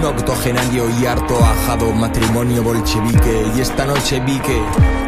[0.00, 3.44] octogenario y harto ajado matrimonio bolchevique.
[3.54, 4.60] Y esta noche vi que,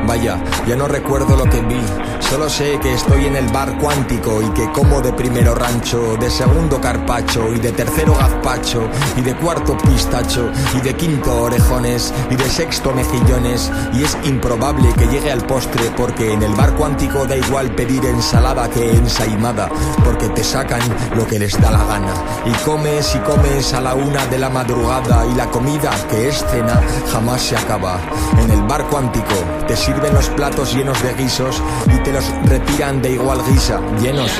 [0.07, 1.80] vaya, ya no recuerdo lo que vi,
[2.21, 6.31] solo sé que estoy en el bar cuántico y que como de primero rancho, de
[6.31, 12.37] segundo carpacho y de tercero gazpacho y de cuarto pistacho y de quinto orejones y
[12.37, 13.72] de sexto mejillones.
[13.94, 18.05] Y es improbable que llegue al postre porque en el bar cuántico da igual pedir
[18.05, 19.71] ensalada que ensaimada
[20.05, 20.82] porque te sacan
[21.16, 22.13] lo que les da la gana.
[22.44, 26.45] Y comes y comes a la una de la madrugada y la comida que es
[26.51, 26.81] cena
[27.13, 28.01] jamás se acaba.
[28.39, 29.35] En el bar cuántico
[29.69, 34.31] te sirven los platos llenos de guisos y te los retiran de igual guisa, llenos.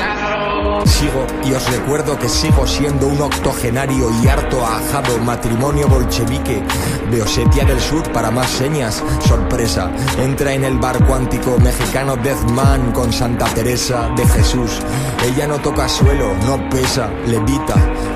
[0.83, 6.61] Sigo y os recuerdo que sigo siendo un octogenario y harto ajado matrimonio bolchevique
[7.09, 9.01] de Osetia del Sur para más señas.
[9.25, 14.81] Sorpresa, entra en el bar cuántico mexicano Deathman con Santa Teresa de Jesús.
[15.25, 17.75] Ella no toca suelo, no pesa, levita,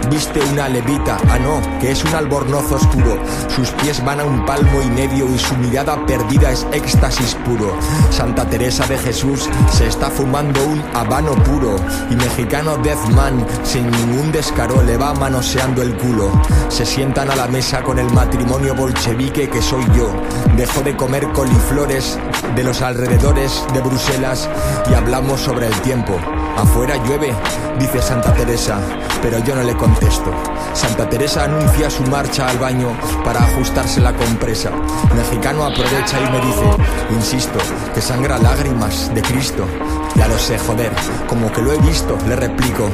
[0.10, 3.18] viste una levita, ah no, que es un albornoz oscuro.
[3.56, 7.74] Sus pies van a un palmo y medio y su mirada perdida es éxtasis puro.
[8.12, 11.78] Santa Teresa de Jesús se está fumando un habano puro
[12.12, 16.32] y mexicano Deathman sin ningún descaro le va manoseando el culo.
[16.68, 20.12] Se sientan a la mesa con el matrimonio bolchevique que soy yo.
[20.58, 22.18] Dejo de comer coliflores
[22.56, 24.50] de los alrededores de Bruselas
[24.90, 26.20] y hablamos sobre el tiempo.
[26.58, 27.34] Afuera llueve,
[27.80, 28.78] dice Santa Teresa,
[29.22, 30.32] pero yo no le contesto.
[30.74, 32.90] Santa Teresa anuncia su marcha al baño
[33.24, 34.72] para ajustarse la compresa.
[35.16, 36.66] Mexicano aprovecha y me dice,
[37.12, 37.60] insisto,
[37.94, 39.66] que sangra lágrimas de Cristo.
[40.16, 40.92] Ya lo sé, joder,
[41.28, 42.90] como que lo he visto, le replico.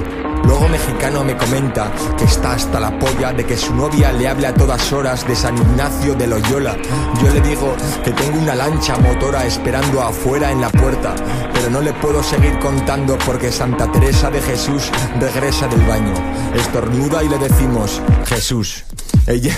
[0.46, 4.48] Luego mexicano me comenta que está hasta la polla de que su novia le hable
[4.48, 6.78] a todas horas de San Ignacio de Loyola.
[7.22, 11.16] Yo le digo que tengo una lancha motora esperando afuera en la puerta,
[11.54, 16.14] pero no le puedo seguir contando porque Santa Teresa de Jesús regresa del baño.
[16.54, 18.86] Estornuda y le decimos, Jesús.
[19.28, 19.56] Ella,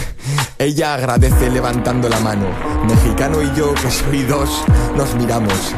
[0.58, 2.48] ella agradece levantando la mano.
[2.88, 4.64] Mexicano y yo, que soy dos,
[4.96, 5.74] nos miramos.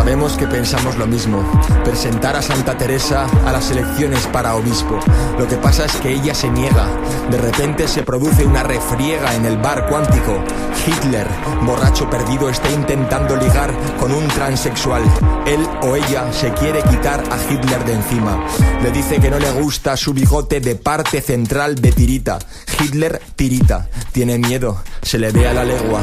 [0.00, 1.44] Sabemos que pensamos lo mismo,
[1.84, 4.98] presentar a Santa Teresa a las elecciones para obispo.
[5.38, 6.86] Lo que pasa es que ella se niega.
[7.30, 10.42] De repente se produce una refriega en el bar cuántico.
[10.86, 11.26] Hitler,
[11.66, 15.02] borracho perdido, está intentando ligar con un transexual.
[15.46, 18.42] Él o ella se quiere quitar a Hitler de encima.
[18.82, 22.38] Le dice que no le gusta su bigote de parte central de tirita.
[22.80, 26.00] Hitler tirita, tiene miedo, se le ve a la legua.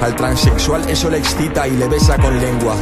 [0.00, 2.74] Al transexual eso le excita y le besa con lengua.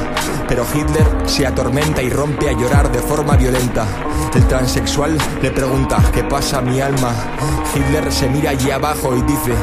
[0.53, 3.87] Pero Hitler se atormenta y rompe a llorar de forma violenta.
[4.35, 7.11] El transexual le pregunta, ¿qué pasa mi alma?
[7.75, 9.55] Hitler se mira allí abajo y dice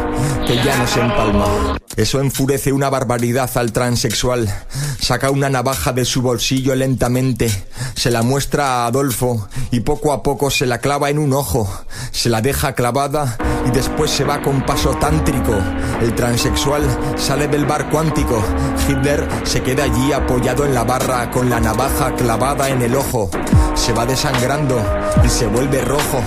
[0.47, 1.77] que ya no se empalma.
[1.95, 4.51] Eso enfurece una barbaridad al transexual.
[4.99, 7.51] Saca una navaja de su bolsillo lentamente,
[7.93, 11.69] se la muestra a Adolfo y poco a poco se la clava en un ojo,
[12.11, 15.53] se la deja clavada y después se va con paso tántrico.
[16.01, 16.83] El transexual
[17.17, 18.41] sale del bar cuántico.
[18.87, 23.29] Hitler se queda allí apoyado en la barra con la navaja clavada en el ojo.
[23.75, 24.81] Se va desangrando
[25.23, 26.21] y se vuelve rojo.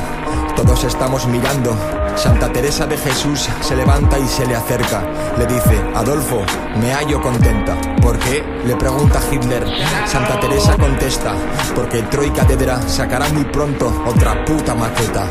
[0.57, 1.77] Todos estamos mirando.
[2.15, 5.03] Santa Teresa de Jesús se levanta y se le acerca.
[5.39, 6.43] Le dice, Adolfo,
[6.81, 7.77] me hallo contenta.
[8.01, 8.45] ¿Por qué?
[8.67, 9.65] Le pregunta Hitler.
[10.07, 11.35] Santa Teresa contesta,
[11.75, 15.27] porque Troy Catedra sacará muy pronto otra puta maqueta.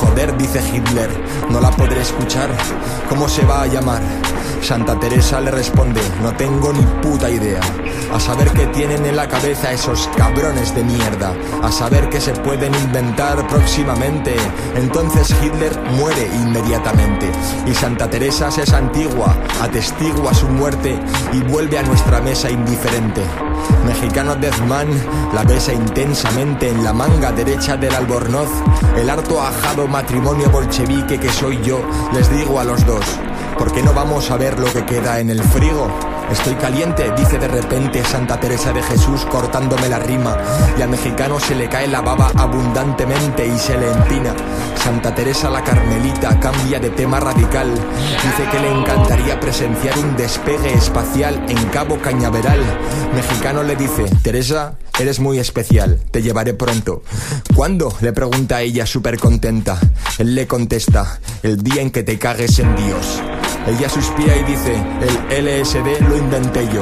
[0.00, 1.10] Joder, dice Hitler,
[1.50, 2.50] no la podré escuchar.
[3.08, 4.02] ¿Cómo se va a llamar?
[4.66, 7.60] Santa Teresa le responde, no tengo ni puta idea.
[8.12, 11.32] A saber qué tienen en la cabeza esos cabrones de mierda.
[11.62, 14.34] A saber qué se pueden inventar próximamente.
[14.74, 17.30] Entonces Hitler muere inmediatamente.
[17.64, 20.98] Y Santa Teresa se santigua, atestigua su muerte
[21.32, 23.22] y vuelve a nuestra mesa indiferente.
[23.84, 24.88] Mexicano Deathman
[25.32, 28.48] la besa intensamente en la manga derecha del albornoz.
[28.96, 31.80] El harto ajado matrimonio bolchevique que soy yo,
[32.12, 33.04] les digo a los dos,
[33.58, 36.15] ¿por qué no vamos a ver lo que queda en el frigo?
[36.30, 40.36] Estoy caliente, dice de repente Santa Teresa de Jesús cortándome la rima.
[40.78, 44.34] Y al mexicano se le cae la baba abundantemente y se le empina.
[44.82, 47.72] Santa Teresa la Carmelita cambia de tema radical.
[47.72, 52.60] Dice que le encantaría presenciar un despegue espacial en Cabo Cañaveral.
[53.14, 57.02] Mexicano le dice, Teresa, eres muy especial, te llevaré pronto.
[57.54, 57.92] ¿Cuándo?
[58.00, 59.78] le pregunta ella súper contenta.
[60.18, 63.22] Él le contesta, el día en que te cagues en Dios.
[63.66, 64.74] Ella suspira y dice,
[65.30, 66.80] el LSD lo inventé yo.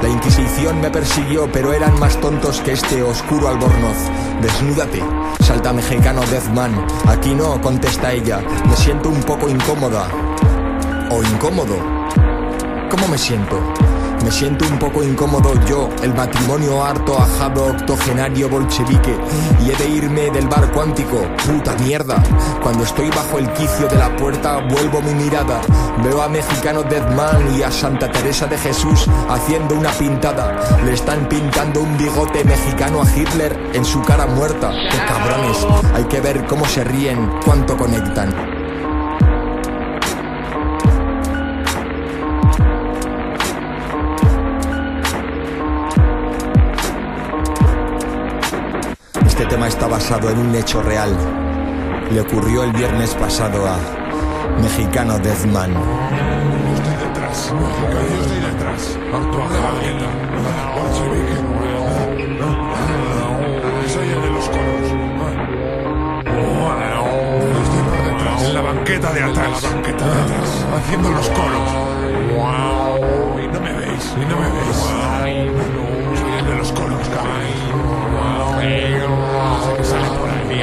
[0.00, 3.96] La Inquisición me persiguió, pero eran más tontos que este oscuro albornoz.
[4.40, 5.02] Desnúdate,
[5.40, 6.86] salta mexicano Deathman.
[7.08, 10.08] Aquí no, contesta ella, me siento un poco incómoda.
[11.10, 11.76] ¿O incómodo?
[12.90, 13.58] ¿Cómo me siento?
[14.24, 19.16] Me siento un poco incómodo yo, el matrimonio harto, ajado, octogenario, bolchevique.
[19.64, 22.22] Y he de irme del bar cuántico, puta mierda.
[22.62, 25.60] Cuando estoy bajo el quicio de la puerta, vuelvo mi mirada.
[26.04, 30.60] Veo a Mexicano Deadman y a Santa Teresa de Jesús haciendo una pintada.
[30.84, 34.70] Le están pintando un bigote mexicano a Hitler en su cara muerta.
[34.90, 35.66] ¡Qué cabrones!
[35.94, 38.49] Hay que ver cómo se ríen, cuánto conectan.
[49.40, 51.16] Este tema está basado en un hecho real.
[52.12, 53.78] Le ocurrió el viernes pasado a
[54.60, 55.70] Mexicano Deathman.
[56.74, 57.48] Estoy detrás.
[57.48, 57.56] Yo
[58.20, 58.98] estoy detrás.
[64.12, 64.50] El de los.
[68.44, 69.64] En la banqueta de atrás.
[70.76, 71.70] Haciendo los coros.
[73.42, 74.14] Y no me veis.
[74.20, 75.99] Y no me veis
[76.40, 77.22] alguien de los conozca.
[79.64, 80.60] Sé que sale por ahí.